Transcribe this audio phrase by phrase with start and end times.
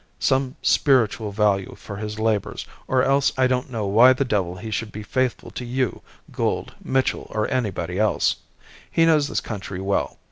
[0.17, 4.71] some spiritual value for his labours, or else I don't know why the devil he
[4.71, 8.37] should be faithful to you, Gould, Mitchell, or anybody else.
[8.89, 10.17] He knows this country well.